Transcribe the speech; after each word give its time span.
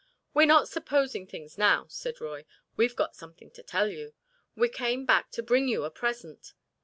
"We're 0.33 0.47
not 0.47 0.67
supposing 0.67 1.27
things 1.27 1.59
now," 1.59 1.85
said 1.89 2.19
Roy. 2.19 2.45
"We've 2.75 2.95
got 2.95 3.15
something 3.15 3.51
to 3.51 3.61
tell 3.61 3.87
you. 3.87 4.15
We 4.55 4.67
came 4.67 5.05
back 5.05 5.29
to 5.33 5.43
bring 5.43 5.67
you 5.67 5.83
a 5.83 5.91
present. 5.91 6.55